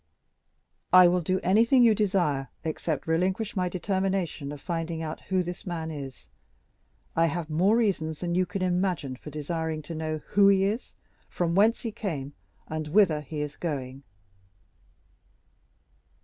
"I 0.91 1.07
will 1.07 1.21
do 1.21 1.39
anything 1.41 1.83
you 1.83 1.93
desire, 1.93 2.47
except 2.63 3.05
relinquish 3.05 3.55
my 3.55 3.69
determination 3.69 4.51
of 4.51 4.59
finding 4.59 5.03
out 5.03 5.21
who 5.27 5.43
this 5.43 5.63
man 5.63 5.91
is. 5.91 6.27
I 7.15 7.27
have 7.27 7.51
more 7.51 7.77
reasons 7.77 8.19
than 8.21 8.33
you 8.33 8.47
can 8.47 8.63
imagine 8.63 9.15
for 9.15 9.29
desiring 9.29 9.83
to 9.83 9.93
know 9.93 10.17
who 10.29 10.47
he 10.47 10.63
is, 10.63 10.95
from 11.29 11.53
whence 11.53 11.81
he 11.83 11.91
came, 11.91 12.33
and 12.67 12.87
whither 12.87 13.21
he 13.21 13.41
is 13.41 13.55
going." 13.55 14.01